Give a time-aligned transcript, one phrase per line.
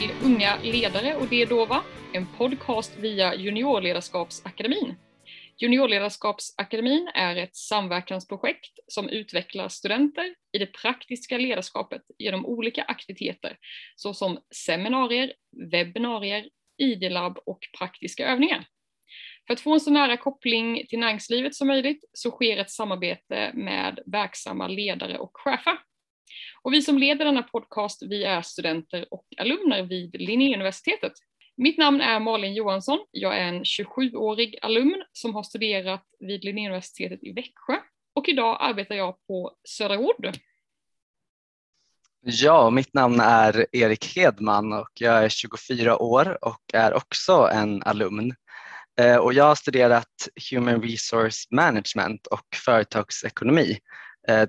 [0.00, 4.94] till Unga ledare och det är Dova, en podcast via Juniorledarskapsakademin.
[5.58, 13.56] Juniorledarskapsakademin är ett samverkansprojekt som utvecklar studenter i det praktiska ledarskapet genom olika aktiviteter
[13.96, 15.32] såsom seminarier,
[15.72, 18.66] webbinarier, ID-labb och praktiska övningar.
[19.46, 23.50] För att få en så nära koppling till näringslivet som möjligt så sker ett samarbete
[23.54, 25.78] med verksamma ledare och chefer.
[26.62, 31.12] Och vi som leder denna podcast, vi är studenter och alumner vid Linnéuniversitetet.
[31.56, 32.98] Mitt namn är Malin Johansson.
[33.10, 37.76] Jag är en 27-årig alumn som har studerat vid Linnéuniversitetet i Växjö
[38.14, 40.30] och idag arbetar jag på Södra Ord.
[42.20, 47.82] Ja, mitt namn är Erik Hedman och jag är 24 år och är också en
[47.82, 48.34] alumn.
[49.00, 53.78] Eh, och jag har studerat Human Resource Management och företagsekonomi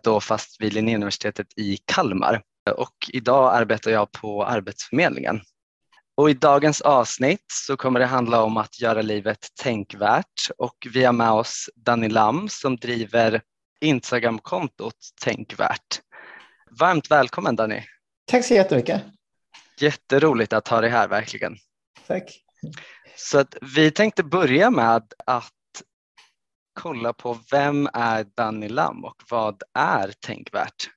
[0.04, 2.42] då fast vid Linnéuniversitetet i Kalmar.
[2.76, 5.42] Och idag arbetar jag på Arbetsförmedlingen.
[6.18, 11.04] Och I dagens avsnitt så kommer det handla om att göra livet tänkvärt och vi
[11.04, 13.42] har med oss Danny Lam som driver
[13.82, 16.02] Instagramkontot Tänkvärt.
[16.80, 17.84] Varmt välkommen Danny!
[18.26, 19.02] Tack så jättemycket!
[19.80, 21.58] Jätteroligt att ha dig här verkligen.
[22.08, 22.44] Tack!
[23.16, 25.14] Så att vi tänkte börja med att
[26.78, 30.90] kolla på vem är Danny Lam och vad är tänkvärt?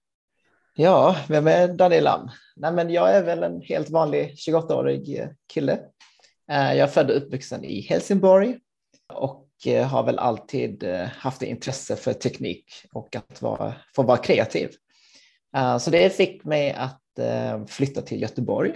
[0.74, 2.30] Ja, vem är Danny Lam?
[2.56, 5.72] Nej, men jag är väl en helt vanlig 28-årig eh, kille.
[6.50, 8.58] Eh, jag är född och uppvuxen i Helsingborg
[9.12, 10.84] och eh, har väl alltid
[11.16, 14.70] haft intresse för teknik och att vara, få vara kreativ.
[15.80, 17.00] Så det fick mig att
[17.68, 18.74] flytta till Göteborg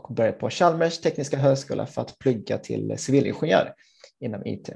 [0.00, 3.74] och börja på Chalmers tekniska högskola för att plugga till civilingenjör
[4.20, 4.70] inom IT.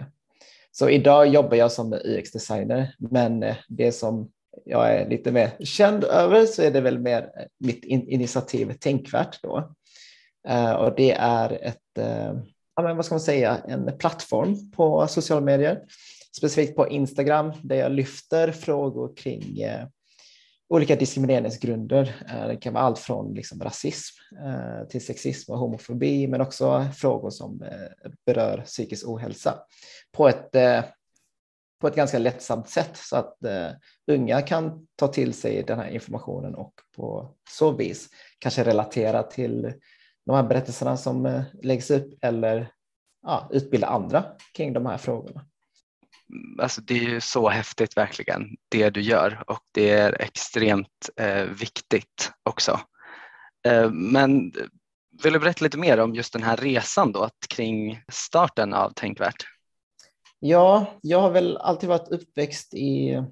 [0.72, 4.30] Så idag jobbar jag som UX-designer, men eh, det som
[4.64, 9.42] jag är lite mer känd över så är det väl mer eh, mitt initiativ Tänkvärt
[9.42, 9.74] då.
[10.48, 12.42] Uh, och det är ett, uh,
[12.76, 15.80] ja, men vad ska man säga, en plattform på sociala medier,
[16.36, 19.56] specifikt på Instagram där jag lyfter frågor kring
[20.68, 22.14] olika diskrimineringsgrunder.
[22.28, 26.86] Eh, det kan vara allt från liksom rasism eh, till sexism och homofobi, men också
[26.96, 29.58] frågor som eh, berör psykisk ohälsa
[30.12, 30.52] på ett,
[31.80, 33.36] på ett ganska lättsamt sätt så att
[34.06, 38.08] unga kan ta till sig den här informationen och på så vis
[38.38, 39.72] kanske relatera till
[40.26, 42.72] de här berättelserna som läggs upp eller
[43.22, 44.24] ja, utbilda andra
[44.54, 45.44] kring de här frågorna.
[46.58, 51.44] Alltså det är ju så häftigt verkligen det du gör och det är extremt eh,
[51.44, 52.80] viktigt också.
[53.66, 54.52] Eh, men
[55.22, 59.44] vill du berätta lite mer om just den här resan då kring starten av Tänkvärt?
[60.38, 63.22] Ja, jag har väl alltid varit uppväxt i,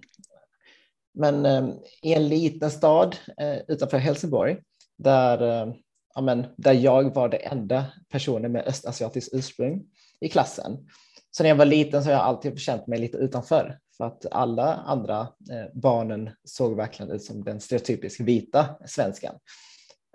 [1.14, 1.68] men, eh,
[2.02, 4.56] i en liten stad eh, utanför Helsingborg
[4.98, 5.74] där, eh,
[6.14, 9.84] ja, men, där jag var den enda personen med östasiatiskt ursprung
[10.20, 10.88] i klassen.
[11.36, 14.26] Så när jag var liten så har jag alltid känt mig lite utanför för att
[14.30, 19.34] alla andra eh, barnen såg verkligen ut som den stereotypiskt vita svenskan.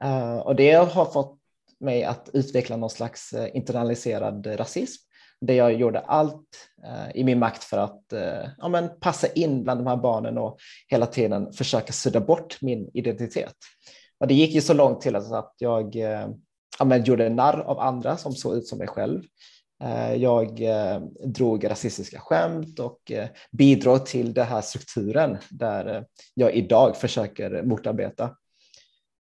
[0.03, 1.37] Uh, och det har fått
[1.79, 5.03] mig att utveckla någon slags eh, internaliserad rasism
[5.41, 9.63] där jag gjorde allt eh, i min makt för att eh, ja, men passa in
[9.63, 13.55] bland de här barnen och hela tiden försöka sudda bort min identitet.
[14.19, 16.29] Och det gick ju så långt till att jag eh,
[16.79, 19.21] ja, men gjorde narr av andra som såg ut som mig själv.
[19.81, 26.55] Eh, jag eh, drog rasistiska skämt och eh, bidrog till den här strukturen där jag
[26.55, 28.37] idag försöker motarbeta.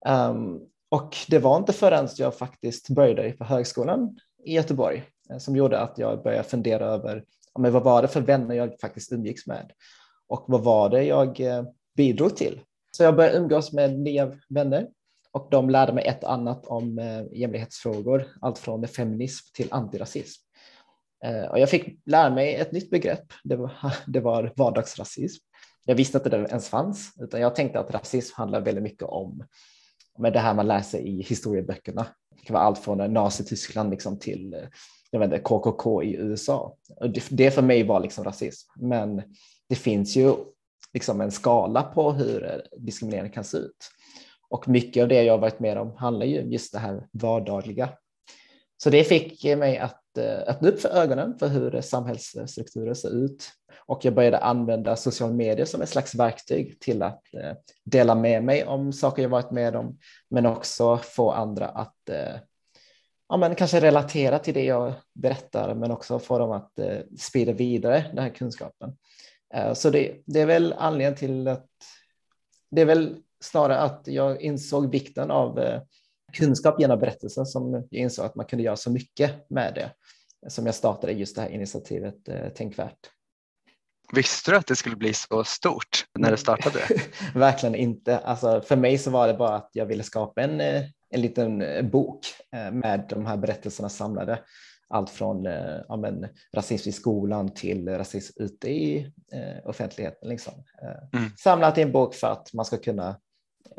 [0.06, 5.04] Ehm, och det var inte förrän jag faktiskt började på högskolan i Göteborg
[5.40, 7.24] som gjorde att jag började fundera över
[7.60, 9.72] men vad var det för vänner jag faktiskt umgicks med
[10.28, 11.40] och vad var det jag
[11.96, 12.62] bidrog till.
[12.92, 14.88] Så jag började umgås med nya vänner
[15.32, 17.00] och de lärde mig ett annat om
[17.32, 20.45] jämlikhetsfrågor, allt från feminism till antirasism.
[21.26, 23.72] Eh, och jag fick lära mig ett nytt begrepp, det var,
[24.08, 25.44] det var vardagsrasism.
[25.86, 29.44] Jag visste inte det ens fanns, utan jag tänkte att rasism handlar väldigt mycket om
[30.18, 32.08] med det här man läser i historieböckerna.
[32.36, 34.60] Det kan vara allt från Nazityskland liksom till eh,
[35.12, 36.76] jag vet inte, KKK i USA.
[37.30, 39.24] Det för mig var liksom rasism, men
[39.70, 40.36] det finns ju
[40.94, 43.90] liksom en skala på hur eh, diskriminering kan se ut.
[44.50, 47.90] Och mycket av det jag varit med om handlar ju just det här vardagliga.
[48.78, 53.52] Så det fick mig att Eh, öppna upp för ögonen för hur samhällsstrukturer ser ut.
[53.88, 57.54] Och jag började använda sociala medier som ett slags verktyg till att eh,
[57.84, 59.98] dela med mig om saker jag varit med om,
[60.30, 62.36] men också få andra att eh,
[63.30, 66.80] ja, men kanske relatera till det jag berättar, men också få dem att
[67.20, 68.98] sprida vidare den här kunskapen.
[69.74, 71.68] Så det, det, är väl anledningen till att
[72.72, 75.82] det är väl snarare att jag insåg vikten av eh,
[76.36, 79.92] kunskap genom berättelsen som jag insåg att man kunde göra så mycket med det.
[80.50, 83.10] Som jag startade just det här initiativet eh, Tänkvärt.
[84.14, 86.80] Visste du att det skulle bli så stort när det startade?
[87.36, 88.18] Verkligen inte.
[88.18, 91.62] Alltså, för mig så var det bara att jag ville skapa en, eh, en liten
[91.62, 92.20] eh, bok
[92.56, 94.40] eh, med de här berättelserna samlade.
[94.88, 95.44] Allt från
[95.88, 100.30] ja, men, rasism i skolan till rasism ute i eh, offentligheten.
[100.30, 100.54] Liksom.
[101.14, 101.30] Mm.
[101.38, 103.20] Samlat i en bok för att man ska kunna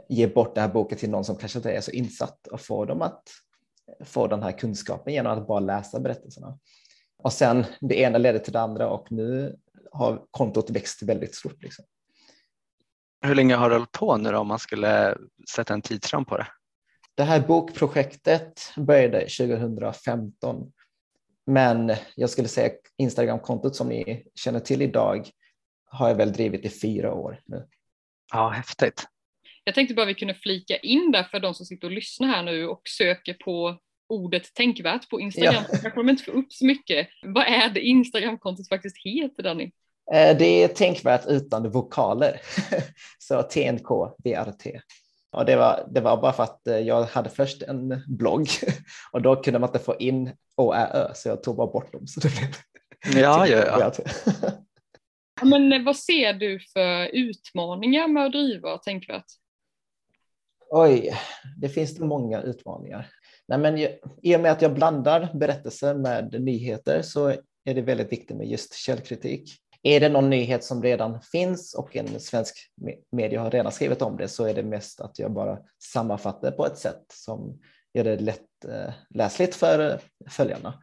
[0.09, 2.85] ge bort den här boken till någon som kanske inte är så insatt och få
[2.85, 3.23] dem att
[4.05, 6.59] få den här kunskapen genom att bara läsa berättelserna.
[7.19, 9.57] Och sen det ena ledde till det andra och nu
[9.93, 11.63] har kontot växt väldigt stort.
[11.63, 11.85] Liksom.
[13.21, 15.17] Hur länge har du hållit på nu då, om man skulle
[15.51, 16.47] sätta en tidsram på det?
[17.15, 20.73] Det här bokprojektet började 2015.
[21.47, 25.31] Men jag skulle säga Instagram-kontot som ni känner till idag
[25.85, 27.69] har jag väl drivit i fyra år nu.
[28.33, 29.07] Ja, häftigt.
[29.69, 32.43] Jag tänkte bara vi kunde flika in där för de som sitter och lyssnar här
[32.43, 33.79] nu och söker på
[34.09, 35.55] ordet tänkvärt på Instagram.
[35.55, 35.79] Ja.
[35.83, 37.09] Kanske de inte får upp så mycket.
[37.23, 39.71] Vad är det Instagramkontot faktiskt heter Danny?
[40.13, 42.41] Eh, det är tänkvärt utan vokaler.
[43.19, 43.89] Så TNK
[44.25, 44.67] VRT.
[45.33, 48.49] Och det, var, det var bara för att eh, jag hade först en blogg
[49.13, 51.93] och då kunde man inte få in Å, Ä, Ö så jag tog bara bort
[51.93, 52.07] dem.
[52.07, 53.93] Så det blev ja, ja, ja.
[55.43, 59.27] Men eh, vad ser du för utmaningar med att driva Tänkvärt?
[60.71, 61.13] Oj,
[61.57, 63.09] det finns många utmaningar.
[63.49, 63.79] Nej, men
[64.23, 67.29] I och med att jag blandar berättelser med nyheter så
[67.65, 69.51] är det väldigt viktigt med just källkritik.
[69.83, 72.55] Är det någon nyhet som redan finns och en svensk
[73.13, 75.59] media har redan skrivit om det så är det mest att jag bara
[75.93, 77.61] sammanfattar på ett sätt som
[77.95, 79.97] gör det lätt eh, läsligt för eh,
[80.31, 80.83] följarna.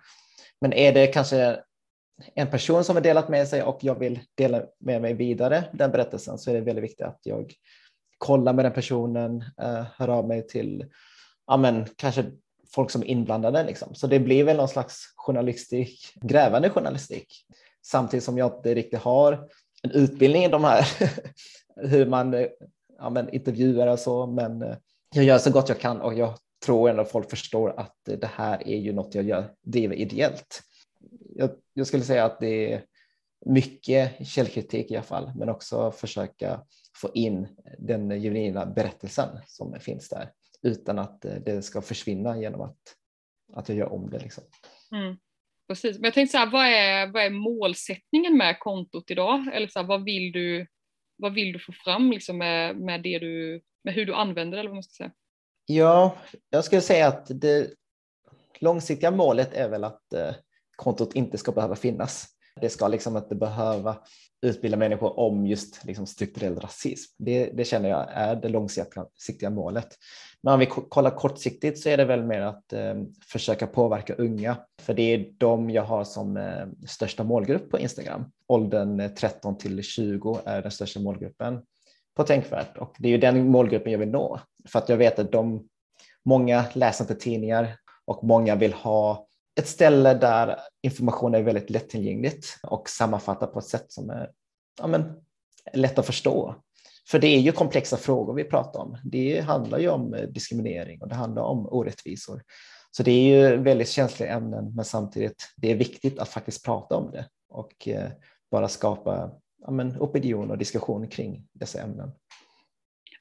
[0.62, 1.60] Men är det kanske
[2.36, 5.92] en person som har delat med sig och jag vill dela med mig vidare den
[5.92, 7.54] berättelsen så är det väldigt viktigt att jag
[8.24, 10.86] kolla med den personen, eh, hör av mig till
[11.48, 12.26] ja, men, kanske
[12.74, 13.64] folk som är inblandade.
[13.64, 13.96] Liksom.
[13.96, 17.46] Så det blir väl någon slags journalistik, grävande journalistik.
[17.86, 19.50] Samtidigt som jag inte riktigt har
[19.84, 20.88] en utbildning i de här,
[21.88, 22.48] hur man eh,
[22.98, 24.76] ja, men, intervjuar och så, men eh,
[25.16, 26.34] jag gör så gott jag kan och jag
[26.66, 30.62] tror ändå folk förstår att det här är ju något jag gör, driver ideellt.
[31.36, 32.84] Jag, jag skulle säga att det är
[33.46, 36.62] mycket källkritik i alla fall, men också försöka
[36.96, 37.48] få in
[37.80, 40.30] den genuina berättelsen som finns där
[40.62, 42.78] utan att eh, det ska försvinna genom att,
[43.54, 44.20] att jag gör om det.
[44.20, 44.44] Liksom.
[44.92, 45.18] Mm.
[45.68, 49.48] Precis, men jag tänkte så här, vad är, vad är målsättningen med kontot idag?
[49.54, 50.68] Eller så här, vad, vill du,
[51.16, 54.60] vad vill du få fram liksom med, med, det du, med hur du använder det?
[54.60, 55.12] Eller vad man ska säga?
[55.66, 56.18] Ja,
[56.50, 57.74] jag skulle säga att det
[58.60, 60.36] långsiktiga målet är väl att eh,
[60.76, 62.28] kontot inte ska behöva finnas.
[62.62, 63.98] Det ska liksom inte behöva
[64.44, 67.14] utbilda människor om just liksom strukturell rasism.
[67.18, 69.88] Det, det känner jag är det långsiktiga målet.
[70.44, 72.96] Men om vi kollar kortsiktigt så är det väl mer att eh,
[73.28, 78.32] försöka påverka unga, för det är de jag har som eh, största målgrupp på Instagram.
[78.48, 81.62] Åldern eh, 13 till 20 är den största målgruppen
[82.16, 85.20] på Tänkvärt och det är ju den målgruppen jag vill nå för att jag vet
[85.20, 85.68] att de,
[86.26, 92.60] många läser inte tidningar och många vill ha ett ställe där information är väldigt lättillgängligt
[92.64, 94.32] och sammanfattat på ett sätt som är
[94.80, 95.14] ja, men,
[95.74, 96.56] lätt att förstå.
[97.10, 98.98] För det är ju komplexa frågor vi pratar om.
[99.04, 102.42] Det handlar ju om eh, diskriminering och det handlar om orättvisor.
[102.92, 106.96] Så det är ju väldigt känsliga ämnen, men samtidigt det är viktigt att faktiskt prata
[106.96, 108.12] om det och eh,
[108.52, 109.32] bara skapa
[109.62, 112.12] ja, men, opinion och diskussion kring dessa ämnen.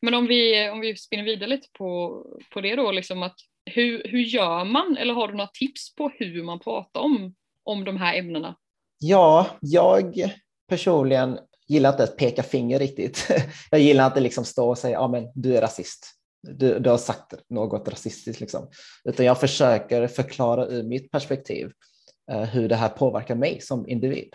[0.02, 3.37] Men om vi, om vi spinner vidare lite på, på det då, liksom att
[3.71, 7.85] hur, hur gör man eller har du några tips på hur man pratar om, om
[7.85, 8.56] de här ämnena?
[8.99, 10.32] Ja, jag
[10.68, 13.28] personligen gillar inte att peka finger riktigt.
[13.71, 16.06] Jag gillar inte liksom stå och säga, ja men du är rasist.
[16.49, 18.68] Du, du har sagt något rasistiskt liksom.
[19.04, 21.73] Utan jag försöker förklara ur mitt perspektiv
[22.32, 24.35] eh, hur det här påverkar mig som individ.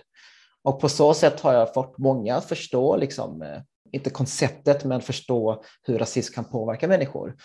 [0.64, 5.02] Och på så sätt har jag fått många att förstå, liksom, eh, inte konceptet, men
[5.02, 7.36] förstå hur rasism kan påverka människor.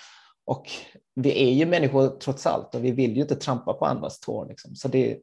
[0.44, 0.70] Och
[1.14, 4.46] vi är ju människor trots allt och vi vill ju inte trampa på andras tår.
[4.46, 4.75] Liksom.
[4.75, 5.18] Så det,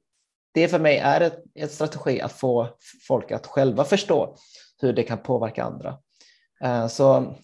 [0.53, 2.67] det för mig är ett, ett strategi att få
[3.07, 4.35] folk att själva förstå
[4.81, 5.97] hur det kan påverka andra.
[6.63, 7.35] Eh, så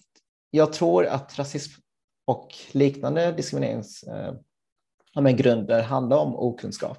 [0.50, 1.80] jag tror att rasism
[2.26, 6.98] och liknande diskrimineringsgrunder eh, handlar om okunskap,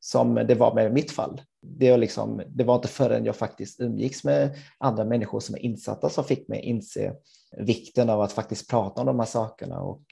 [0.00, 1.42] som det var med mitt fall.
[1.66, 5.58] Det var, liksom, det var inte förrän jag faktiskt umgicks med andra människor som är
[5.58, 7.14] insatta som fick mig inse
[7.56, 10.04] vikten av att faktiskt prata om de här sakerna och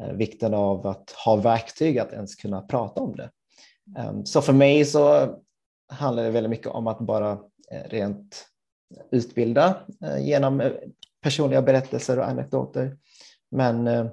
[0.00, 3.30] eh, vikten av att ha verktyg att ens kunna prata om det.
[3.98, 5.34] Ehm, så för mig så
[5.88, 7.32] handlar det väldigt mycket om att bara
[7.70, 8.46] eh, rent
[9.10, 10.72] utbilda eh, genom
[11.22, 12.96] personliga berättelser och anekdoter.
[13.50, 14.10] Men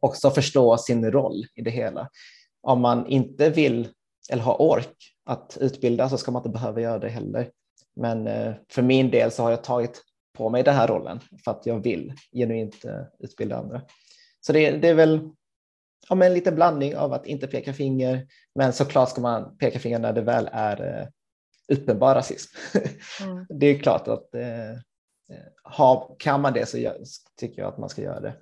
[0.00, 2.08] också förstå sin roll i det hela.
[2.62, 3.88] Om man inte vill
[4.30, 7.50] eller har ork att utbilda så ska man inte behöva göra det heller.
[7.96, 11.50] Men eh, för min del så har jag tagit på mig den här rollen för
[11.50, 13.82] att jag vill genuint eh, utbilda andra.
[14.40, 15.30] Så det, det är väl
[16.08, 19.78] ja, men en liten blandning av att inte peka finger, men såklart ska man peka
[19.78, 21.06] finger när det väl är eh,
[21.76, 22.56] uppenbar rasism.
[23.22, 23.46] Mm.
[23.58, 24.78] det är klart att eh,
[25.64, 26.96] ha, kan man det så jag,
[27.36, 28.36] tycker jag att man ska göra det.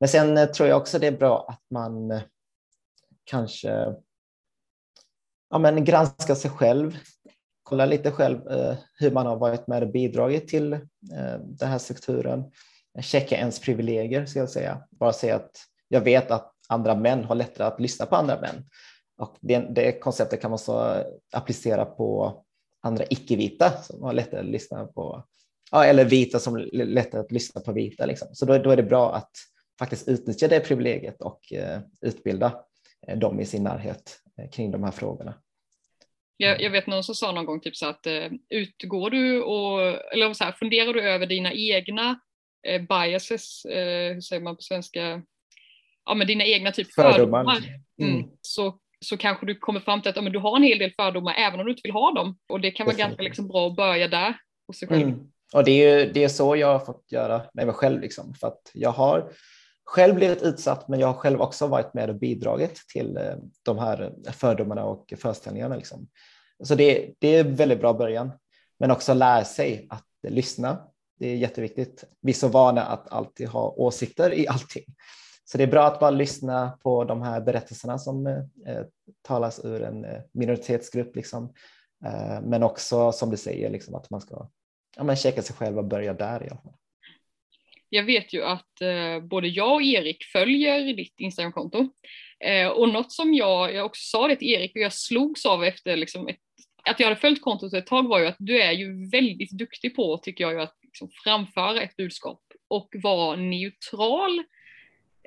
[0.00, 2.20] Men sen tror jag också det är bra att man
[3.24, 3.94] kanske
[5.52, 6.96] ja, men granska sig själv,
[7.62, 11.78] kolla lite själv eh, hur man har varit med och bidragit till eh, den här
[11.78, 12.44] strukturen.
[13.00, 14.82] Checka ens privilegier, ska jag säga.
[14.90, 15.50] Bara säga att
[15.88, 18.64] jag vet att andra män har lättare att lyssna på andra män.
[19.18, 22.38] Och det, det konceptet kan man så applicera på
[22.80, 25.24] andra icke-vita som har lättare att lyssna på,
[25.70, 28.06] ja, eller vita som lättare att lyssna på vita.
[28.06, 28.28] Liksom.
[28.32, 29.30] Så då, då, är det bra att
[29.78, 32.64] faktiskt utnyttja det privilegiet och eh, utbilda
[33.06, 34.21] eh, dem i sin närhet
[34.52, 35.34] kring de här frågorna.
[36.36, 39.80] Jag, jag, vet någon som sa någon gång typ så att eh, utgår du och,
[40.12, 42.20] eller så här, funderar du över dina egna
[42.66, 45.22] eh, biases, eh, hur säger man på svenska,
[46.04, 47.56] ja men dina egna typ fördomar, fördomar
[48.02, 48.14] mm.
[48.14, 50.78] Mm, så, så kanske du kommer fram till att ja, men du har en hel
[50.78, 53.48] del fördomar även om du inte vill ha dem och det kan vara ganska liksom,
[53.48, 54.36] bra att börja där
[54.66, 55.02] hos sig själv.
[55.02, 55.32] Mm.
[55.54, 58.46] Och det är, det är så jag har fått göra med mig själv, liksom, för
[58.46, 59.32] att jag har
[59.84, 63.78] själv blivit utsatt, men jag har själv också varit med och bidragit till eh, de
[63.78, 65.76] här fördomarna och föreställningarna.
[65.76, 66.08] Liksom.
[66.64, 68.32] Så det, det är en väldigt bra början,
[68.78, 70.78] men också lära sig att lyssna.
[71.18, 72.04] Det är jätteviktigt.
[72.20, 74.84] Vi är så vana att alltid ha åsikter i allting.
[75.44, 78.84] Så det är bra att bara lyssna på de här berättelserna som eh,
[79.22, 81.52] talas ur en eh, minoritetsgrupp, liksom.
[82.04, 84.48] eh, men också som du säger, liksom, att man ska
[84.96, 86.74] ja, men checka sig själv och börja där i alla fall.
[87.94, 91.88] Jag vet ju att eh, både jag och Erik följer ditt Instagramkonto.
[92.44, 95.64] Eh, och något som jag, jag också sa det till Erik och jag slogs av
[95.64, 96.40] efter liksom ett,
[96.90, 99.96] att jag hade följt kontot ett tag var ju att du är ju väldigt duktig
[99.96, 104.38] på, tycker jag, att liksom framföra ett budskap och vara neutral.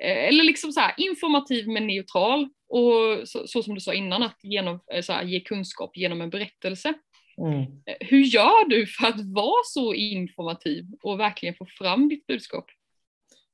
[0.02, 2.48] Eh, eller liksom så här, informativ men neutral.
[2.68, 6.20] Och så, så som du sa innan, att genom, eh, så här, ge kunskap genom
[6.20, 6.94] en berättelse.
[7.38, 7.64] Mm.
[8.00, 12.64] Hur gör du för att vara så informativ och verkligen få fram ditt budskap?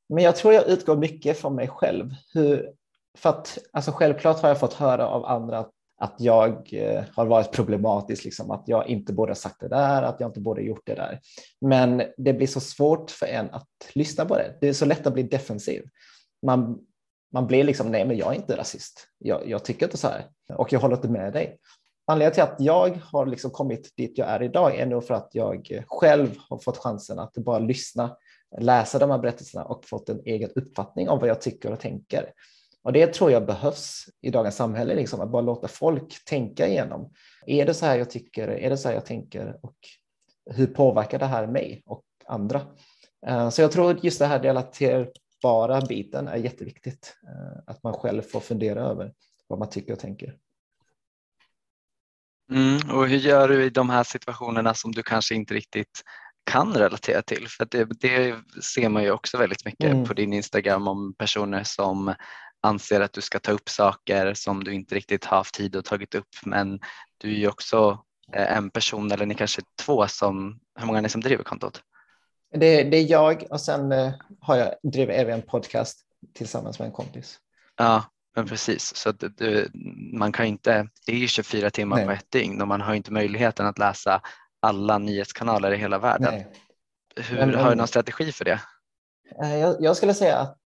[0.08, 2.10] Men jag tror jag utgår mycket från mig själv.
[2.32, 2.72] Hur,
[3.18, 5.70] för att, alltså självklart har jag fått höra av andra att,
[6.00, 10.02] att jag eh, har varit problematisk, liksom, att jag inte borde ha sagt det där,
[10.02, 11.20] att jag inte borde ha gjort det där.
[11.60, 14.58] Men det blir så svårt för en att lyssna på det.
[14.60, 15.82] Det är så lätt att bli defensiv.
[16.46, 16.78] Man,
[17.32, 19.08] man blir liksom, nej men jag är inte rasist.
[19.18, 21.58] Jag, jag tycker inte så här och jag håller inte med dig.
[22.06, 25.30] Anledningen till att jag har liksom kommit dit jag är idag är nog för att
[25.32, 28.16] jag själv har fått chansen att bara lyssna,
[28.58, 32.32] läsa de här berättelserna och fått en egen uppfattning om vad jag tycker och tänker.
[32.84, 37.12] Och det tror jag behövs i dagens samhälle, liksom, att bara låta folk tänka igenom.
[37.46, 38.48] Är det så här jag tycker?
[38.48, 39.58] Är det så här jag tänker?
[39.62, 39.76] Och
[40.50, 42.60] hur påverkar det här mig och andra?
[43.26, 47.16] Eh, så jag tror just det här relaterbara biten är jätteviktigt.
[47.22, 49.12] Eh, att man själv får fundera över
[49.48, 50.36] vad man tycker och tänker.
[52.54, 56.02] Mm, och hur gör du i de här situationerna som du kanske inte riktigt
[56.44, 57.48] kan relatera till?
[57.48, 60.04] För det, det ser man ju också väldigt mycket mm.
[60.04, 62.14] på din Instagram om personer som
[62.62, 65.84] anser att du ska ta upp saker som du inte riktigt har haft tid att
[65.84, 66.80] tagit upp men
[67.18, 71.02] du är ju också eh, en person eller ni kanske två som, hur många är
[71.02, 71.82] ni som driver kontot?
[72.54, 75.98] Det, det är jag och sen eh, har jag, driver även en podcast
[76.34, 77.38] tillsammans med en kompis.
[77.76, 79.70] Ja, men precis, så det, det,
[80.12, 82.06] man kan inte, det är ju 24 timmar Nej.
[82.06, 84.22] på ett dygn och man har inte möjligheten att läsa
[84.60, 86.34] alla nyhetskanaler i hela världen.
[86.34, 86.46] Nej.
[87.16, 88.60] Hur, men, har du någon strategi för det?
[89.42, 90.58] Eh, jag, jag skulle säga att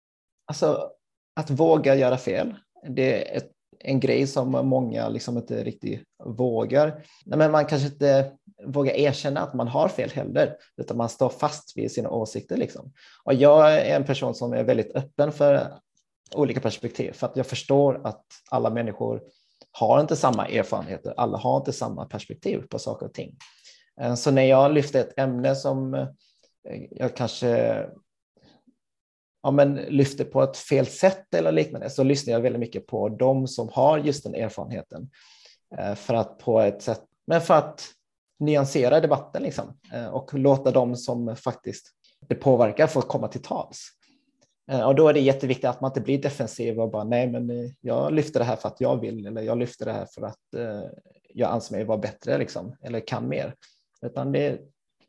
[0.48, 0.90] alltså,
[1.36, 2.56] att våga göra fel,
[2.90, 7.04] det är ett, en grej som många liksom inte riktigt vågar.
[7.26, 8.32] Men man kanske inte
[8.66, 12.58] vågar erkänna att man har fel heller, utan man står fast vid sina åsikter.
[12.58, 12.94] Liksom.
[13.24, 15.74] Och jag är en person som är väldigt öppen för
[16.34, 19.22] olika perspektiv, för att jag förstår att alla människor
[19.72, 23.38] har inte samma erfarenheter, alla har inte samma perspektiv på saker och ting.
[24.02, 26.08] Eh, så när jag lyfter ett ämne som eh,
[26.92, 27.84] jag kanske
[29.44, 33.10] ja, men lyfter på ett fel sätt eller liknande så lyssnar jag väldigt mycket på
[33.10, 35.10] dem som har just den erfarenheten.
[35.78, 37.84] Eh, för att på ett sätt, men för att
[38.40, 39.78] nyansera debatten liksom,
[40.12, 41.92] och låta dem som faktiskt
[42.28, 43.88] det påverkar få komma till tals.
[44.72, 47.50] Eh, och då är det jätteviktigt att man inte blir defensiv och bara nej, men
[47.50, 50.22] eh, jag lyfter det här för att jag vill eller jag lyfter det här för
[50.22, 50.84] att eh,
[51.34, 53.56] jag anser mig vara bättre liksom, eller kan mer.
[54.02, 54.60] Utan det,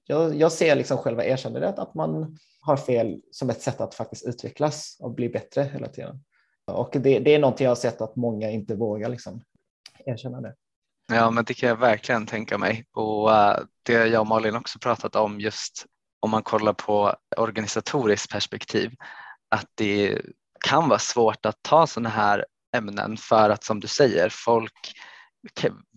[0.07, 4.27] jag, jag ser liksom själva erkännandet att man har fel som ett sätt att faktiskt
[4.27, 6.25] utvecklas och bli bättre hela tiden.
[6.73, 9.43] Och det, det är någonting jag har sett att många inte vågar liksom
[10.07, 10.55] erkänna det.
[11.13, 12.85] Ja, men det kan jag verkligen tänka mig.
[12.93, 15.87] Och uh, det jag och Malin också pratat om just
[16.21, 18.93] om man kollar på organisatoriskt perspektiv,
[19.51, 20.23] att det
[20.65, 22.45] kan vara svårt att ta sådana här
[22.77, 24.93] ämnen för att som du säger, folk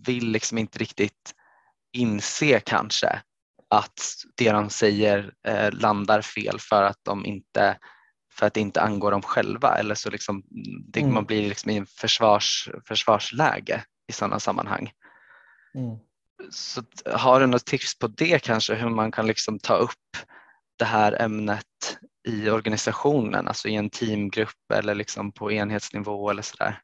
[0.06, 1.34] vill liksom inte riktigt
[1.92, 3.22] inse kanske
[3.70, 4.00] att
[4.36, 7.78] det de säger eh, landar fel för att de inte
[8.32, 10.42] för att det inte angår dem själva eller så liksom
[10.86, 11.14] det, mm.
[11.14, 14.92] man blir liksom i en försvars, försvarsläge i sådana sammanhang.
[15.74, 15.98] Mm.
[16.50, 16.82] Så
[17.14, 20.16] har du något tips på det kanske hur man kan liksom ta upp
[20.78, 21.98] det här ämnet
[22.28, 26.80] i organisationen, alltså i en teamgrupp eller liksom på enhetsnivå eller sådär?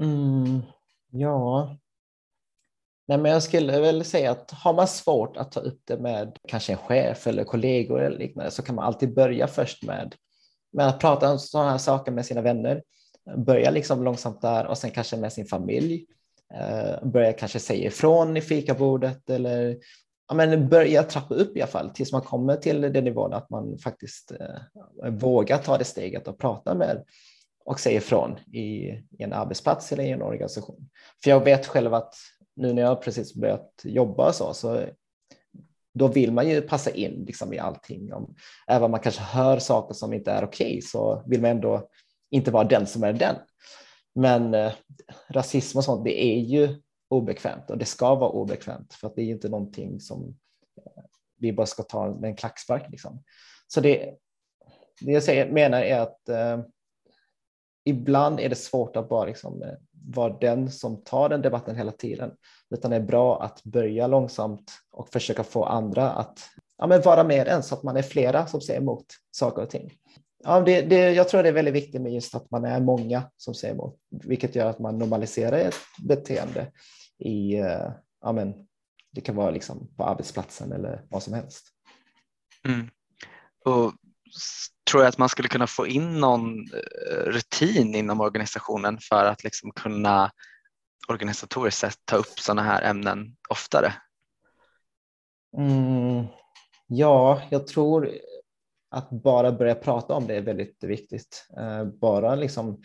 [0.00, 0.62] Mm,
[1.10, 1.76] ja,
[3.08, 6.38] Nej, men jag skulle väl säga att har man svårt att ta upp det med
[6.48, 10.14] kanske en chef eller kollegor eller liknande så kan man alltid börja först med,
[10.72, 12.82] med att prata om sådana här saker med sina vänner.
[13.36, 16.06] Börja liksom långsamt där och sen kanske med sin familj.
[16.54, 19.76] Eh, börja kanske säga ifrån i fikabordet eller
[20.32, 23.50] ja, men börja trappa upp i alla fall tills man kommer till den nivån att
[23.50, 27.04] man faktiskt eh, vågar ta det steget och prata med
[27.64, 28.60] och säga ifrån i,
[29.18, 30.88] i en arbetsplats eller i en organisation.
[31.22, 32.14] För jag vet själv att
[32.56, 34.84] nu när jag precis börjat jobba så, så
[35.94, 38.12] då vill man ju passa in liksom i allting.
[38.12, 38.34] Om,
[38.66, 41.88] även om man kanske hör saker som inte är okej okay, så vill man ändå
[42.30, 43.36] inte vara den som är den.
[44.14, 44.72] Men eh,
[45.28, 46.76] rasism och sånt, det är ju
[47.12, 50.36] obekvämt och det ska vara obekvämt för att det är inte någonting som
[50.76, 51.02] eh,
[51.38, 52.90] vi bara ska ta med en klackspark.
[52.90, 53.22] Liksom.
[53.66, 54.14] Så det,
[55.00, 56.60] det jag säger, menar är att eh,
[57.84, 59.74] ibland är det svårt att bara liksom, eh,
[60.14, 62.30] vara den som tar den debatten hela tiden,
[62.70, 66.38] utan det är bra att börja långsamt och försöka få andra att
[66.78, 69.70] ja, men vara med en så att man är flera som säger emot saker och
[69.70, 69.92] ting.
[70.44, 73.22] Ja, det, det, jag tror det är väldigt viktigt med just att man är många
[73.36, 75.74] som säger emot, vilket gör att man normaliserar ett
[76.08, 76.66] beteende
[77.22, 78.54] i, eh, ja, men,
[79.12, 81.66] det kan vara liksom på arbetsplatsen eller vad som helst.
[82.68, 82.90] Mm.
[83.64, 83.92] Och
[84.90, 89.44] tror jag att man skulle kunna få in någon eh, rutin inom organisationen för att
[89.44, 90.30] liksom kunna
[91.08, 93.94] organisatoriskt sett ta upp sådana här ämnen oftare?
[95.58, 96.26] Mm,
[96.86, 98.10] ja, jag tror
[98.90, 101.48] att bara börja prata om det är väldigt viktigt.
[101.56, 102.82] Eh, bara liksom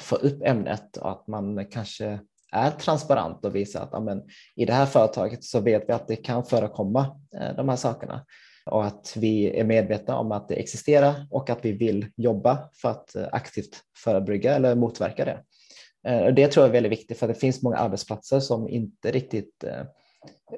[0.00, 2.20] få upp ämnet och att man kanske
[2.54, 4.22] är transparent och visar att amen,
[4.56, 8.24] i det här företaget så vet vi att det kan förekomma eh, de här sakerna
[8.70, 12.90] och att vi är medvetna om att det existerar och att vi vill jobba för
[12.90, 15.42] att eh, aktivt förebygga eller motverka det.
[16.10, 19.64] Eh, det tror jag är väldigt viktigt för det finns många arbetsplatser som inte riktigt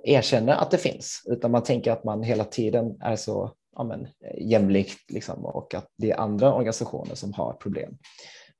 [0.05, 4.09] erkänner att det finns utan man tänker att man hela tiden är så ja, men,
[4.39, 7.99] jämlikt liksom, och att det är andra organisationer som har problem.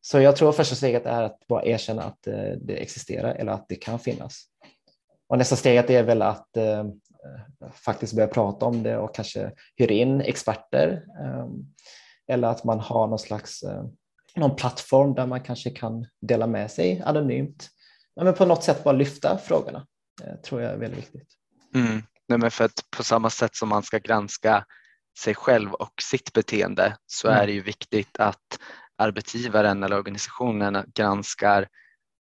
[0.07, 2.23] Så jag tror första steget är att bara erkänna att
[2.61, 4.45] det existerar eller att det kan finnas.
[5.29, 6.49] Och nästa steg är väl att
[7.27, 11.05] Eh, faktiskt börja prata om det och kanske hyra in experter.
[11.25, 11.51] Ehm,
[12.29, 13.85] eller att man har någon slags eh,
[14.37, 17.69] någon plattform där man kanske kan dela med sig anonymt.
[18.21, 19.87] Men på något sätt bara lyfta frågorna
[20.25, 21.29] eh, tror jag är väldigt viktigt.
[21.75, 22.03] Mm.
[22.29, 24.65] Nej, men för att på samma sätt som man ska granska
[25.19, 27.41] sig själv och sitt beteende så mm.
[27.41, 28.59] är det ju viktigt att
[28.99, 31.69] arbetsgivaren eller organisationen granskar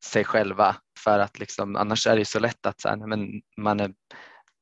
[0.05, 3.81] sig själva för att liksom, annars är det så lätt att så här, men man
[3.81, 3.93] är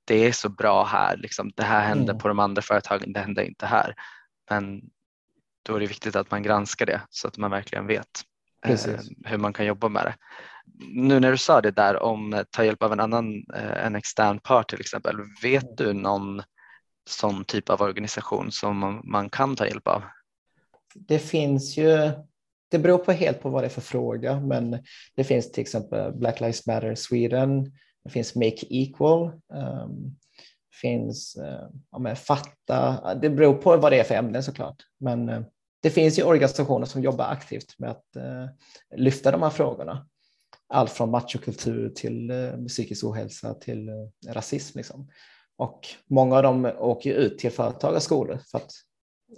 [0.06, 2.18] det är så bra här, liksom, det här händer mm.
[2.18, 3.94] på de andra företagen, det händer inte här.
[4.50, 4.80] Men
[5.62, 8.22] då är det viktigt att man granskar det så att man verkligen vet
[8.66, 8.78] eh,
[9.24, 10.14] hur man kan jobba med det.
[10.94, 14.38] Nu när du sa det där om ta hjälp av en annan, eh, en extern
[14.38, 15.74] part till exempel, vet mm.
[15.76, 16.42] du någon
[17.08, 20.02] sån typ av organisation som man kan ta hjälp av?
[20.94, 22.10] Det finns ju,
[22.70, 24.78] det beror på helt på vad det är för fråga, men
[25.14, 27.72] det finns till exempel Black Lives Matter Sweden,
[28.04, 29.32] det finns Make Equal.
[29.48, 30.16] Um,
[30.80, 33.14] finns uh, ja, Fatta.
[33.14, 34.82] Det beror på vad det är för ämne såklart.
[34.98, 35.42] Men uh,
[35.82, 38.46] det finns ju organisationer som jobbar aktivt med att uh,
[38.96, 40.06] lyfta de här frågorna.
[40.68, 44.78] Allt från machokultur till uh, psykisk ohälsa till uh, rasism.
[44.78, 45.10] Liksom.
[45.56, 48.72] Och många av dem åker ut till företag och skolor för att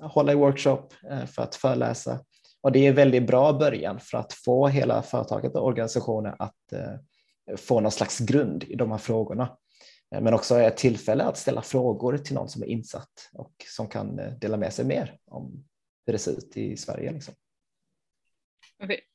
[0.01, 2.21] hålla i workshop, eh, för att föreläsa.
[2.61, 6.73] Och det är en väldigt bra början för att få hela företaget och organisationen att
[6.73, 9.57] eh, få någon slags grund i de här frågorna.
[10.15, 13.89] Eh, men också ett tillfälle att ställa frågor till någon som är insatt och som
[13.89, 15.65] kan dela med sig mer om
[16.07, 17.13] hur det ser ut i Sverige.
[17.13, 17.35] Liksom.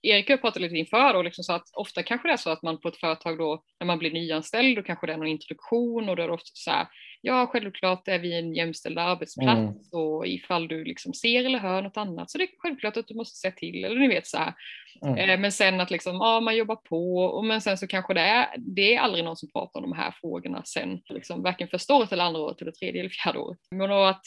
[0.01, 2.61] Erik har pratat lite inför och liksom så att ofta kanske det är så att
[2.61, 6.09] man på ett företag då när man blir nyanställd då kanske det är någon introduktion
[6.09, 6.87] och då är det ofta så här
[7.21, 10.03] ja självklart är vi en jämställd arbetsplats mm.
[10.03, 13.15] och ifall du liksom ser eller hör något annat så det är självklart att du
[13.15, 14.53] måste säga till eller ni vet så här.
[15.05, 15.29] Mm.
[15.29, 18.21] Eh, men sen att liksom ja man jobbar på och men sen så kanske det
[18.21, 21.95] är det är aldrig någon som pratar om de här frågorna sen liksom varken första
[21.95, 23.59] året eller andra året eller tredje eller fjärde året.
[23.71, 24.21] Men att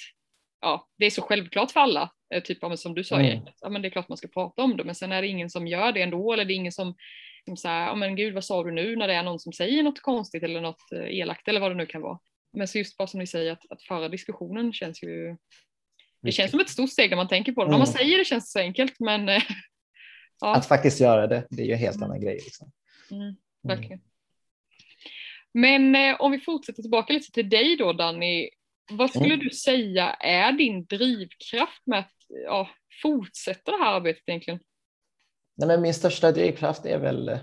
[0.65, 3.27] ja, det är så självklart för alla, eh, typ som du sa mm.
[3.27, 5.29] Erik, ja, men det är klart man ska prata om det men sen är det
[5.29, 6.95] ingen som gör det ändå eller det är ingen som,
[7.45, 9.83] som säger, ja men gud vad sa du nu när det är någon som säger
[9.83, 12.19] något konstigt eller något eh, elakt eller vad det nu kan vara.
[12.53, 15.37] Men så just bara som ni säger att, att föra diskussionen känns ju,
[16.23, 17.69] det känns som ett stort steg när man tänker på det.
[17.69, 17.73] Mm.
[17.73, 17.99] När man mm.
[17.99, 19.43] säger det känns det så enkelt men eh,
[20.41, 20.57] ja.
[20.57, 22.35] Att faktiskt göra det, det är ju en helt annan grej.
[22.35, 22.71] Liksom.
[23.11, 24.01] Mm, verkligen.
[25.55, 28.49] Men eh, om vi fortsätter tillbaka lite till dig då Danny,
[28.91, 32.13] vad skulle du säga är din drivkraft med att
[32.45, 32.69] ja,
[33.03, 34.61] fortsätta det här arbetet egentligen?
[35.57, 37.39] Nej, men min största drivkraft är väl eh,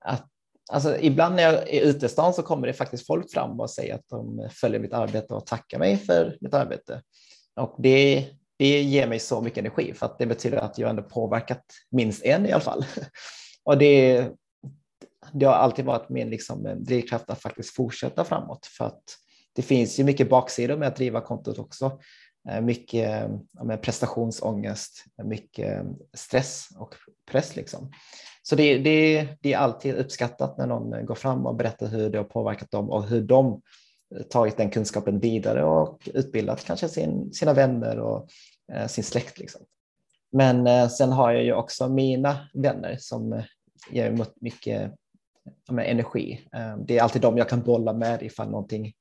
[0.00, 0.30] att
[0.72, 3.70] Alltså, ibland när jag är ute i stan så kommer det faktiskt folk fram och
[3.70, 7.02] säger att de följer mitt arbete och tackar mig för mitt arbete.
[7.56, 11.02] Och det, det ger mig så mycket energi för att det betyder att jag ändå
[11.02, 12.84] påverkat minst en i alla fall.
[13.64, 14.28] Och det,
[15.32, 19.02] det har alltid varit min liksom, drivkraft att faktiskt fortsätta framåt för att
[19.54, 22.00] det finns ju mycket baksidor med att driva kontot också.
[22.48, 26.94] Eh, mycket ja, prestationsångest, mycket eh, stress och
[27.30, 27.56] press.
[27.56, 27.90] Liksom.
[28.42, 32.18] Så det, det, det, är alltid uppskattat när någon går fram och berättar hur det
[32.18, 33.62] har påverkat dem och hur de
[34.14, 38.28] eh, tagit den kunskapen vidare och utbildat kanske sin, sina vänner och
[38.72, 39.38] eh, sin släkt.
[39.38, 39.60] Liksom.
[40.32, 43.42] Men eh, sen har jag ju också mina vänner som
[43.90, 44.92] ger mig mycket
[45.68, 46.48] ja, energi.
[46.86, 48.92] Det är alltid de jag kan bolla med ifall någonting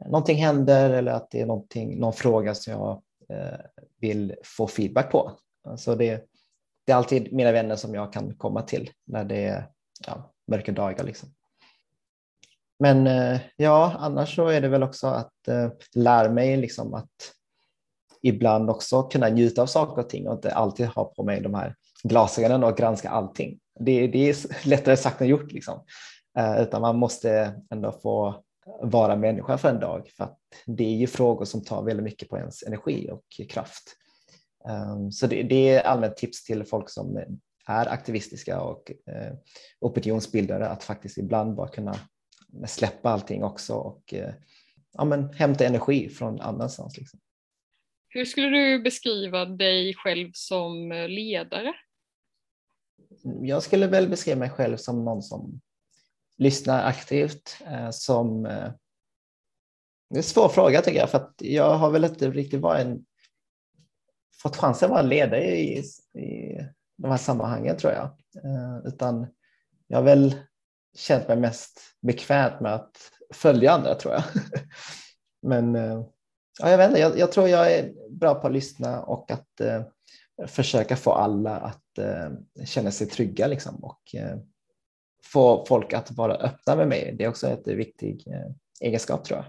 [0.00, 3.58] någonting händer eller att det är någonting, någon fråga som jag eh,
[4.00, 5.32] vill få feedback på.
[5.64, 6.24] Alltså det,
[6.86, 9.68] det är alltid mina vänner som jag kan komma till när det är
[10.06, 11.04] ja, mörka dagar.
[11.04, 11.28] Liksom.
[12.78, 17.32] Men eh, ja, annars så är det väl också att eh, lära mig liksom att
[18.22, 21.54] ibland också kunna njuta av saker och ting och inte alltid ha på mig de
[21.54, 23.58] här glasögonen och granska allting.
[23.80, 24.36] Det, det är
[24.68, 25.84] lättare sagt än gjort, liksom.
[26.38, 28.44] Eh, utan man måste ändå få
[28.82, 32.28] vara människa för en dag för att det är ju frågor som tar väldigt mycket
[32.28, 33.96] på ens energi och kraft.
[34.68, 37.24] Ehm, så det, är allmänt tips till folk som
[37.66, 39.34] är aktivistiska och eh,
[39.80, 41.96] opinionsbildare att faktiskt ibland bara kunna
[42.66, 44.34] släppa allting också och eh,
[44.92, 46.98] ja, men hämta energi från annanstans.
[46.98, 47.20] Liksom.
[48.08, 51.72] Hur skulle du beskriva dig själv som ledare?
[53.42, 55.60] Jag skulle väl beskriva mig själv som någon som
[56.38, 58.72] lyssnar aktivt eh, som eh,
[60.10, 62.86] det är en svår fråga tycker jag, för att jag har väl inte riktigt varit
[62.86, 63.04] en,
[64.42, 65.78] fått chansen att vara ledare i,
[66.18, 66.58] i
[66.96, 68.04] de här sammanhangen tror jag.
[68.44, 69.26] Eh, utan
[69.86, 70.34] jag har väl
[70.96, 72.96] känt mig mest bekvämt med att
[73.34, 74.22] följa andra tror jag.
[75.42, 75.74] Men
[76.60, 79.60] ja, jag, vet inte, jag, jag, tror jag är bra på att lyssna och att
[79.60, 79.82] eh,
[80.46, 82.30] försöka få alla att eh,
[82.64, 84.38] känna sig trygga liksom, och eh,
[85.24, 87.14] få folk att vara öppna med mig.
[87.18, 89.46] Det är också ett viktig eh, egenskap tror jag.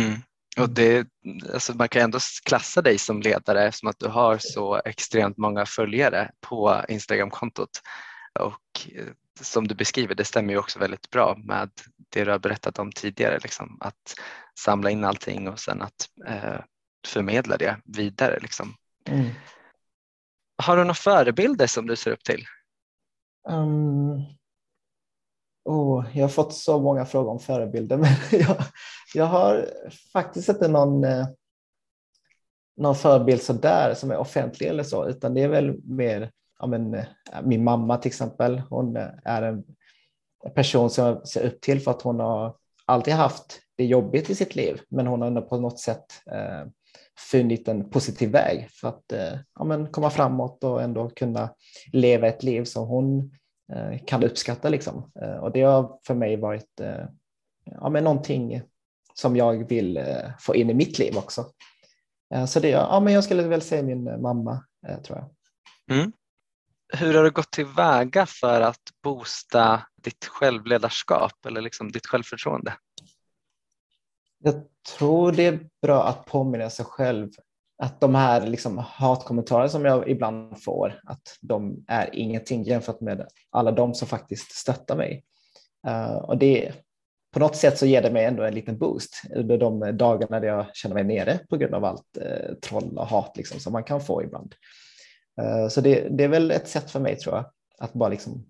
[0.00, 0.20] Mm.
[0.58, 1.08] Och det,
[1.52, 5.66] alltså man kan ändå klassa dig som ledare som att du har så extremt många
[5.66, 7.82] följare på Instagramkontot.
[8.38, 9.06] Och eh,
[9.40, 11.70] som du beskriver, det stämmer ju också väldigt bra med
[12.08, 13.38] det du har berättat om tidigare.
[13.42, 14.14] Liksom, att
[14.58, 16.60] samla in allting och sen att eh,
[17.06, 18.38] förmedla det vidare.
[18.40, 18.74] Liksom.
[19.08, 19.30] Mm.
[20.62, 22.46] Har du några förebilder som du ser upp till?
[23.48, 24.22] Um,
[25.64, 27.96] oh, jag har fått så många frågor om förebilder,
[28.30, 28.56] men jag,
[29.14, 29.70] jag har
[30.12, 31.26] faktiskt inte någon, eh,
[32.76, 36.66] någon förebild så där som är offentlig eller så, utan det är väl mer ja,
[36.66, 37.04] men, eh,
[37.42, 38.62] min mamma till exempel.
[38.70, 39.64] Hon eh, är en
[40.54, 44.34] person som jag ser upp till för att hon har alltid haft det jobbigt i
[44.34, 46.68] sitt liv, men hon har ändå på något sätt eh,
[47.18, 51.54] funnit en positiv väg för att eh, ja, men komma framåt och ändå kunna
[51.92, 53.32] leva ett liv som hon
[53.72, 54.68] eh, kan uppskatta.
[54.68, 55.10] Liksom.
[55.22, 57.06] Eh, och det har för mig varit eh,
[57.64, 58.62] ja, men någonting
[59.14, 61.46] som jag vill eh, få in i mitt liv också.
[62.34, 64.64] Eh, så det, ja, men jag skulle väl säga min mamma,
[65.04, 65.30] tror jag.
[65.96, 66.12] Mm.
[66.92, 72.74] Hur har du gått tillväga för att boosta ditt självledarskap eller liksom ditt självförtroende?
[74.38, 74.54] Jag
[74.98, 77.30] tror det är bra att påminna sig själv
[77.82, 83.26] att de här liksom hatkommentarer som jag ibland får, att de är ingenting jämfört med
[83.50, 85.24] alla de som faktiskt stöttar mig.
[85.88, 86.72] Uh, och det,
[87.32, 90.48] på något sätt så ger det mig ändå en liten boost under de dagarna där
[90.48, 93.84] jag känner mig nere på grund av allt uh, troll och hat liksom, som man
[93.84, 94.54] kan få ibland.
[95.40, 97.44] Eh, så det, det, är väl ett sätt för mig tror jag,
[97.78, 98.46] att bara liksom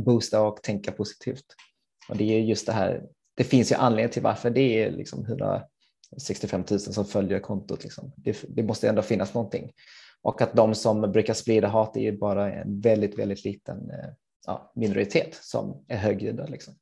[0.00, 1.44] boosta och tänka positivt.
[2.08, 3.02] Och det är just det här,
[3.36, 7.82] det finns ju anledning till varför det är liksom 165 000 som följer kontot.
[7.82, 8.12] Liksom.
[8.16, 9.72] Det, det, måste ändå finnas någonting.
[10.22, 14.10] Och att de som brukar sprida hat är ju bara en väldigt, väldigt liten eh,
[14.46, 16.46] ja, minoritet som är högljudda.
[16.46, 16.74] Liksom.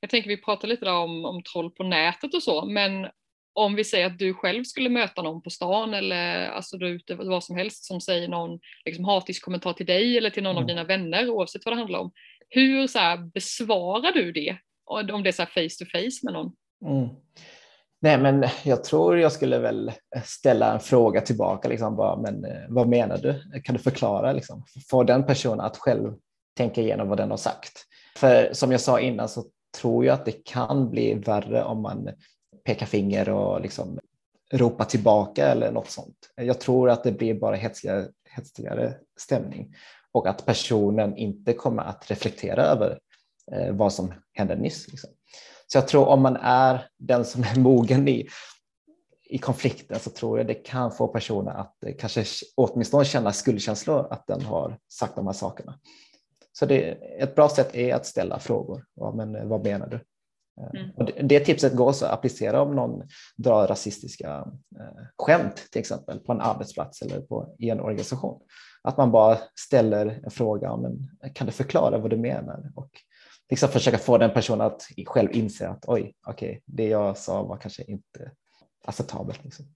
[0.00, 3.06] Jag tänker vi pratar lite om, om troll på nätet och så, men
[3.52, 7.14] om vi säger att du själv skulle möta någon på stan eller alltså du ute
[7.14, 10.62] vad som helst som säger någon liksom, hatisk kommentar till dig eller till någon mm.
[10.62, 12.12] av dina vänner oavsett vad det handlar om.
[12.48, 14.58] Hur så här, besvarar du det?
[14.88, 16.52] Om det är så face to face med någon?
[16.84, 17.08] Mm.
[18.00, 19.92] Nej, men jag tror jag skulle väl
[20.24, 21.68] ställa en fråga tillbaka.
[21.68, 23.60] Liksom, bara, men eh, vad menar du?
[23.64, 24.32] Kan du förklara?
[24.32, 24.64] Liksom?
[24.90, 26.14] Få den personen att själv
[26.56, 27.72] tänka igenom vad den har sagt.
[28.16, 29.44] För som jag sa innan så
[29.80, 32.10] tror jag att det kan bli värre om man
[32.64, 33.98] pekar finger och liksom
[34.52, 36.16] ropar tillbaka eller något sånt.
[36.36, 39.74] Jag tror att det blir bara hetsigare, hetsigare stämning
[40.12, 42.98] och att personen inte kommer att reflektera över
[43.70, 44.88] vad som hände nyss.
[44.88, 45.10] Liksom.
[45.72, 48.28] Så jag tror om man är den som är mogen i,
[49.28, 54.06] i konflikten så tror jag det kan få personer att eh, kanske åtminstone känna skuldkänslor
[54.10, 55.78] att den har sagt de här sakerna.
[56.52, 56.80] Så det,
[57.20, 58.84] ett bra sätt är att ställa frågor.
[58.94, 60.00] Ja, men eh, vad menar du?
[60.76, 61.06] Mm.
[61.06, 64.28] Det, det, tipset går så att applicera om någon drar rasistiska
[64.80, 68.42] eh, skämt till exempel på en arbetsplats eller på, i en organisation.
[68.82, 72.72] Att man bara ställer en fråga, men kan du förklara vad du menar?
[72.74, 72.90] Och
[73.50, 77.42] liksom försöka få den personen att själv inse att oj, okej, okay, det jag sa
[77.42, 78.32] var kanske inte
[78.84, 79.44] acceptabelt.
[79.44, 79.66] Liksom.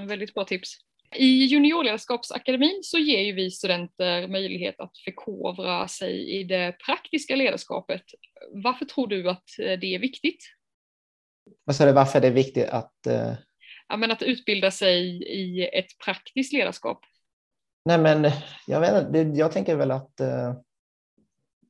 [0.00, 0.78] Väldigt bra tips.
[1.14, 8.02] I juniorledarskapsakademin så ger ju vi studenter möjlighet att förkovra sig i det praktiska ledarskapet.
[8.52, 10.44] Varför tror du att det är viktigt?
[11.64, 12.94] Vad sa du, varför är det viktigt att?
[13.08, 13.32] Uh...
[13.88, 17.00] Ja, men att utbilda sig i ett praktiskt ledarskap.
[17.84, 18.30] Nej, men
[18.66, 20.54] jag, vet, jag tänker väl att uh,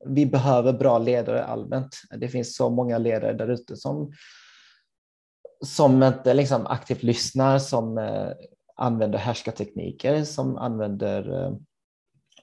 [0.05, 2.01] vi behöver bra ledare allmänt.
[2.17, 4.11] Det finns så många ledare där ute som
[5.65, 8.29] som inte liksom aktivt lyssnar, som eh,
[8.75, 11.53] använder härskartekniker, som använder eh,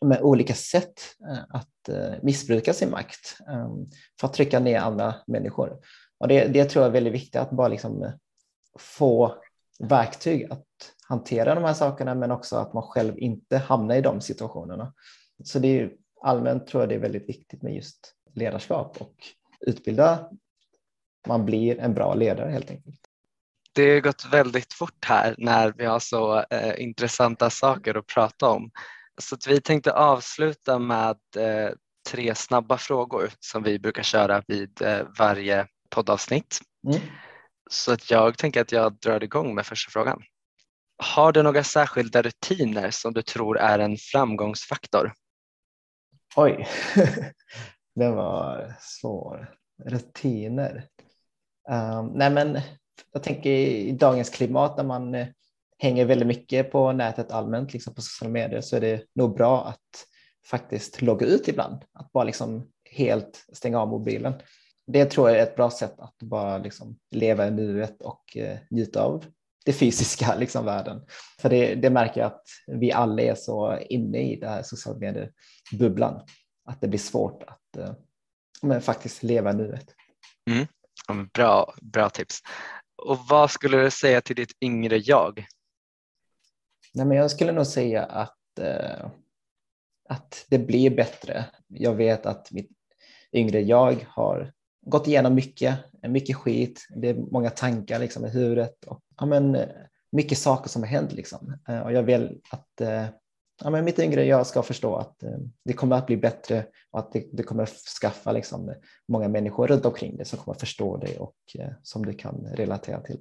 [0.01, 3.87] med olika sätt eh, att eh, missbruka sin makt ehm,
[4.21, 5.79] för att trycka ner andra människor.
[6.19, 8.12] Och det, det tror jag är väldigt viktigt, att bara liksom eh,
[8.79, 9.35] få
[9.79, 10.67] verktyg att
[11.09, 14.93] hantera de här sakerna, men också att man själv inte hamnar i de situationerna.
[15.45, 15.93] Så det är
[16.24, 19.14] allmänt tror jag det är väldigt viktigt med just ledarskap och
[19.60, 20.30] utbilda.
[21.26, 23.00] Man blir en bra ledare helt enkelt
[23.74, 28.48] det har gått väldigt fort här när vi har så eh, intressanta saker att prata
[28.48, 28.70] om.
[29.18, 31.70] Så att vi tänkte avsluta med eh,
[32.10, 36.60] tre snabba frågor som vi brukar köra vid eh, varje poddavsnitt.
[36.87, 37.00] Mm.
[37.70, 40.22] Så att jag tänker att jag drar igång med första frågan.
[41.02, 45.12] Har du några särskilda rutiner som du tror är en framgångsfaktor?
[46.37, 46.66] Oj,
[47.94, 49.55] den var svår.
[49.85, 50.88] Rutiner.
[51.70, 52.61] Um, nej men
[53.12, 55.27] jag tänker i dagens klimat när man eh,
[55.79, 59.64] hänger väldigt mycket på nätet allmänt, liksom på sociala medier, så är det nog bra
[59.64, 60.07] att
[60.47, 64.35] faktiskt logga ut ibland, att bara liksom helt stänga av mobilen.
[64.87, 68.59] Det tror jag är ett bra sätt att bara liksom leva i nuet och eh,
[68.70, 69.25] njuta av
[69.64, 71.00] det fysiska liksom, världen.
[71.40, 74.98] För det, det märker jag att vi alla är så inne i det här sociala
[74.98, 76.20] medier-bubblan,
[76.64, 77.94] att det blir svårt att eh,
[78.62, 79.94] men faktiskt leva nuet.
[80.50, 80.66] Mm.
[81.35, 82.38] Bra, bra tips.
[83.03, 85.46] Och vad skulle du säga till ditt yngre jag?
[86.94, 89.07] Nej, men jag skulle nog säga att, eh,
[90.09, 91.44] att det blir bättre.
[91.66, 92.70] Jag vet att mitt
[93.33, 94.53] yngre jag har
[94.85, 96.87] gått igenom mycket, mycket skit.
[96.97, 99.57] Det är många tankar liksom, i huvudet och ja, men,
[100.14, 101.12] mycket saker som har hänt.
[101.12, 101.59] Liksom.
[101.68, 103.07] Eh, och jag vill att eh,
[103.62, 106.99] ja, men mitt yngre jag ska förstå att eh, det kommer att bli bättre och
[106.99, 107.66] att det, det kommer
[108.01, 108.75] skaffa liksom,
[109.09, 111.37] många människor runt omkring dig som kommer förstå dig och
[111.83, 113.18] som du kan relatera till.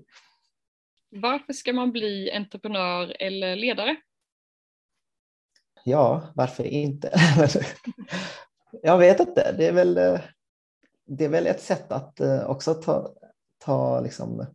[1.09, 3.95] Varför ska man bli entreprenör eller ledare?
[5.83, 7.11] Ja, varför inte?
[8.81, 9.55] jag vet inte.
[9.57, 10.19] Det är väl,
[11.05, 13.13] det är väl ett sätt att också ta,
[13.65, 14.45] ta liksom,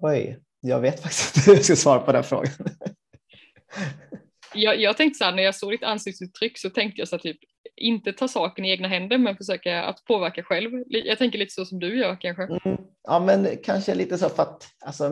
[0.00, 2.52] oj, jag vet faktiskt inte hur jag ska svara på den frågan
[4.54, 7.20] jag, jag tänkte så här, när jag såg ditt ansiktsuttryck så tänkte jag så här,
[7.20, 7.38] typ
[7.76, 10.70] inte ta saken i egna händer men försöka att påverka själv.
[10.86, 12.42] Jag tänker lite så som du gör kanske.
[12.42, 15.10] Mm, ja men kanske lite så för att alltså,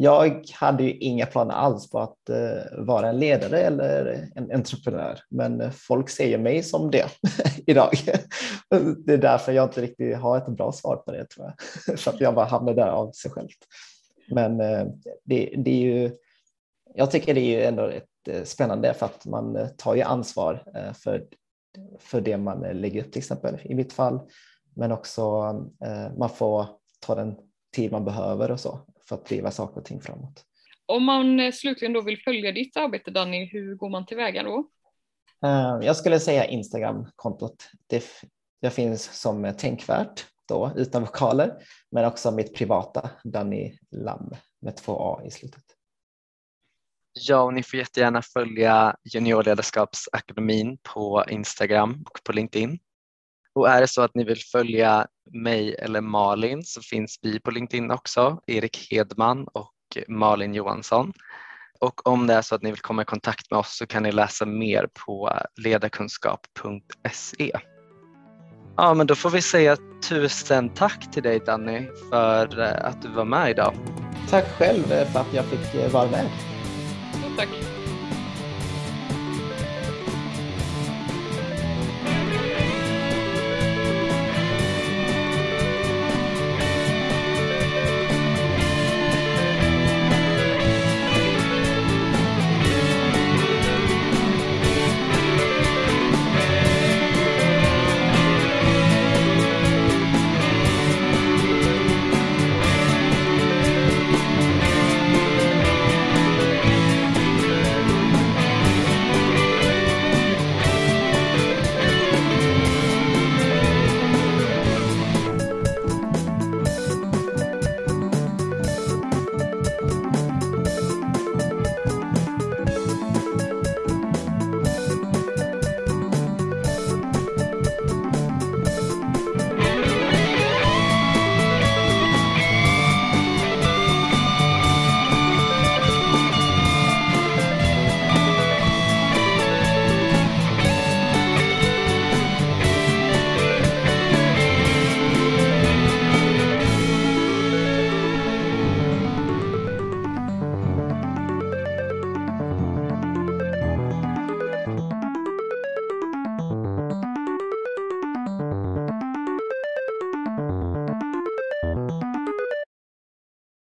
[0.00, 5.20] jag hade ju inga planer alls på att eh, vara en ledare eller en entreprenör,
[5.30, 7.06] men folk ser ju mig som det
[7.66, 7.90] idag.
[9.06, 12.10] det är därför jag inte riktigt har ett bra svar på det tror jag, för
[12.10, 13.48] att jag bara hamnar där av sig själv.
[14.30, 14.86] Men eh,
[15.24, 16.10] det, det, är ju,
[16.94, 20.62] jag tycker det är ju ändå ett eh, spännande för att man tar ju ansvar
[20.94, 21.24] för,
[21.98, 24.20] för det man lägger upp till exempel i mitt fall.
[24.74, 25.52] Men också
[26.16, 26.66] man får
[27.00, 27.36] ta den
[27.76, 30.44] tid man behöver och så för att driva saker och ting framåt.
[30.86, 34.68] Om man slutligen då vill följa ditt arbete Danny, hur går man tillväga då?
[35.82, 37.70] Jag skulle säga Instagram-kontot.
[37.86, 38.04] Det,
[38.62, 44.98] det finns som tänkvärt då utan vokaler, men också mitt privata Danny Lam med två
[44.98, 45.64] A i slutet.
[47.12, 52.78] Ja, och ni får jättegärna följa Juniorledarskapsakademin på Instagram och på LinkedIn.
[53.58, 57.50] Och är det så att ni vill följa mig eller Malin så finns vi på
[57.50, 59.74] LinkedIn också, Erik Hedman och
[60.08, 61.12] Malin Johansson.
[61.80, 64.02] Och om det är så att ni vill komma i kontakt med oss så kan
[64.02, 67.52] ni läsa mer på ledarkunskap.se.
[68.76, 69.76] Ja, men då får vi säga
[70.08, 73.74] tusen tack till dig Danny för att du var med idag.
[74.30, 76.30] Tack själv för att jag fick vara med.
[77.36, 77.77] Tack.